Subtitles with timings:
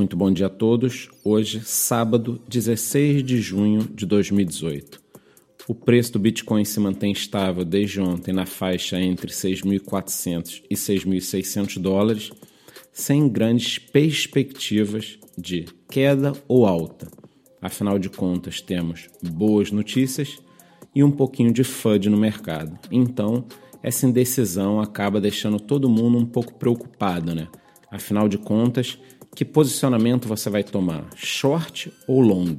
[0.00, 1.08] Muito bom dia a todos.
[1.24, 5.02] Hoje, sábado, 16 de junho de 2018.
[5.66, 11.80] O preço do Bitcoin se mantém estável desde ontem na faixa entre 6.400 e 6.600
[11.80, 12.30] dólares,
[12.92, 17.08] sem grandes perspectivas de queda ou alta.
[17.60, 20.38] Afinal de contas, temos boas notícias
[20.94, 22.78] e um pouquinho de FUD no mercado.
[22.92, 23.46] Então,
[23.82, 27.48] essa indecisão acaba deixando todo mundo um pouco preocupado, né?
[27.90, 28.96] Afinal de contas,
[29.34, 31.08] que posicionamento você vai tomar?
[31.14, 32.56] Short ou long?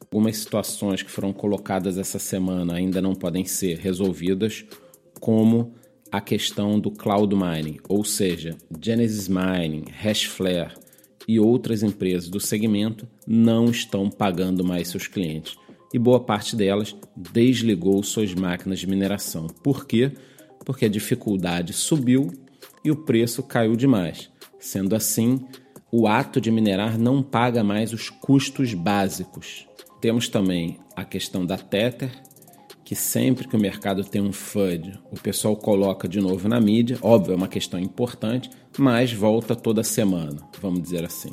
[0.00, 4.64] Algumas situações que foram colocadas essa semana ainda não podem ser resolvidas,
[5.20, 5.74] como
[6.10, 10.72] a questão do cloud mining, ou seja, Genesis Mining, Hashflare
[11.26, 15.56] e outras empresas do segmento não estão pagando mais seus clientes.
[15.92, 19.46] E boa parte delas desligou suas máquinas de mineração.
[19.46, 20.12] Por quê?
[20.64, 22.32] Porque a dificuldade subiu
[22.84, 24.30] e o preço caiu demais.
[24.58, 25.44] Sendo assim,
[25.90, 29.66] o ato de minerar não paga mais os custos básicos.
[30.00, 32.10] Temos também a questão da Tether,
[32.84, 36.98] que sempre que o mercado tem um FUD, o pessoal coloca de novo na mídia.
[37.02, 41.32] Óbvio, é uma questão importante, mas volta toda semana, vamos dizer assim.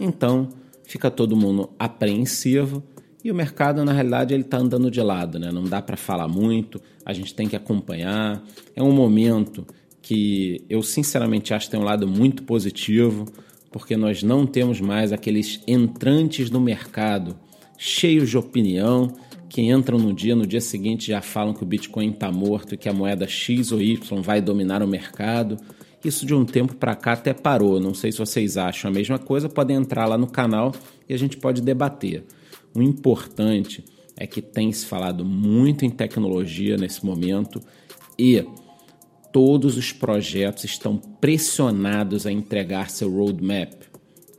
[0.00, 0.48] Então,
[0.84, 2.82] fica todo mundo apreensivo
[3.24, 5.52] e o mercado, na realidade, ele está andando de lado, né?
[5.52, 8.42] Não dá para falar muito, a gente tem que acompanhar.
[8.74, 9.64] É um momento
[10.00, 13.26] que eu sinceramente acho que tem um lado muito positivo
[13.72, 17.36] porque nós não temos mais aqueles entrantes no mercado
[17.76, 19.12] cheios de opinião
[19.48, 22.78] que entram no dia, no dia seguinte já falam que o Bitcoin está morto e
[22.78, 25.56] que a moeda X ou Y vai dominar o mercado.
[26.04, 27.78] Isso de um tempo para cá até parou.
[27.78, 30.72] Não sei se vocês acham a mesma coisa, podem entrar lá no canal
[31.08, 32.24] e a gente pode debater.
[32.74, 33.84] O importante
[34.16, 37.60] é que tem se falado muito em tecnologia nesse momento
[38.18, 38.44] e
[39.32, 43.72] todos os projetos estão pressionados a entregar seu roadmap.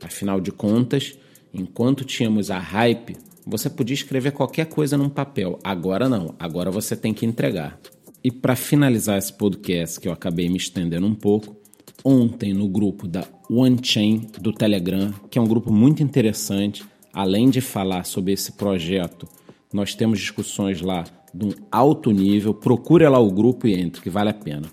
[0.02, 1.18] Afinal de contas,
[1.52, 5.58] enquanto tínhamos a hype, você podia escrever qualquer coisa num papel.
[5.62, 7.78] Agora não, agora você tem que entregar.
[8.22, 11.56] E para finalizar esse podcast, que eu acabei me estendendo um pouco,
[12.02, 17.60] ontem no grupo da OneChain do Telegram, que é um grupo muito interessante, além de
[17.60, 19.28] falar sobre esse projeto,
[19.72, 22.54] nós temos discussões lá de um alto nível.
[22.54, 24.68] Procure lá o grupo e entre, que vale a pena.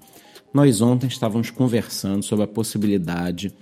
[0.54, 3.54] Nós ontem estávamos conversando sobre a possibilidade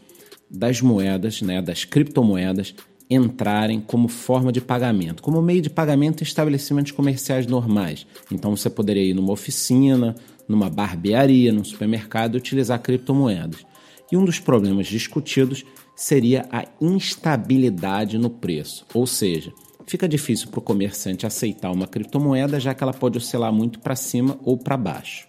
[0.49, 2.73] das moedas, né, das criptomoedas,
[3.09, 8.05] entrarem como forma de pagamento, como meio de pagamento em estabelecimentos comerciais normais.
[8.31, 10.15] Então você poderia ir numa oficina,
[10.47, 13.65] numa barbearia, num supermercado e utilizar criptomoedas.
[14.11, 15.63] E um dos problemas discutidos
[15.95, 19.53] seria a instabilidade no preço, ou seja,
[19.85, 23.95] fica difícil para o comerciante aceitar uma criptomoeda já que ela pode oscilar muito para
[23.95, 25.28] cima ou para baixo.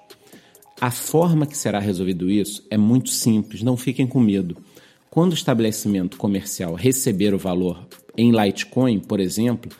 [0.80, 4.56] A forma que será resolvido isso é muito simples, não fiquem com medo.
[5.10, 7.86] Quando o estabelecimento comercial receber o valor
[8.16, 9.70] em Litecoin, por exemplo,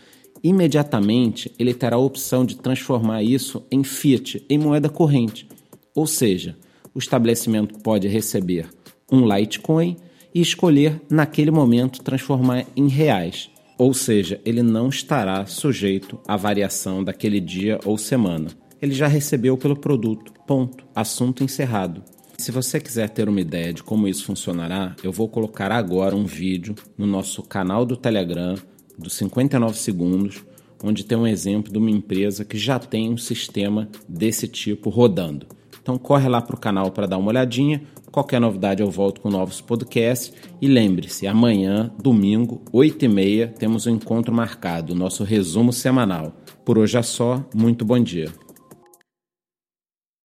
[0.44, 5.48] imediatamente ele terá a opção de transformar isso em fiat, em moeda corrente.
[5.94, 6.54] Ou seja,
[6.94, 8.68] o estabelecimento pode receber
[9.10, 9.96] um Litecoin
[10.34, 13.48] e escolher naquele momento transformar em reais.
[13.78, 18.48] Ou seja, ele não estará sujeito à variação daquele dia ou semana
[18.80, 20.32] ele já recebeu pelo produto.
[20.46, 20.84] Ponto.
[20.94, 22.02] Assunto encerrado.
[22.38, 26.24] Se você quiser ter uma ideia de como isso funcionará, eu vou colocar agora um
[26.24, 28.54] vídeo no nosso canal do Telegram
[28.96, 30.42] dos 59 segundos,
[30.82, 35.46] onde tem um exemplo de uma empresa que já tem um sistema desse tipo rodando.
[35.82, 37.82] Então corre lá para o canal para dar uma olhadinha.
[38.10, 40.32] Qualquer novidade eu volto com novos podcasts.
[40.60, 46.34] E lembre-se, amanhã, domingo, 8h30, temos um encontro marcado, nosso resumo semanal.
[46.64, 48.30] Por hoje é só, muito bom dia.